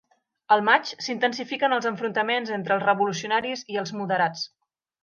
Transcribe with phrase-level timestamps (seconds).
[0.53, 4.53] Al maig, s'intensifiquen els enfrontaments entre els revolucionaris i els moderats.